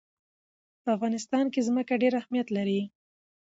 په 0.83 0.89
افغانستان 0.95 1.45
کې 1.53 1.65
ځمکه 1.67 1.93
ډېر 2.01 2.13
اهمیت 2.21 2.47
لري. 2.57 2.81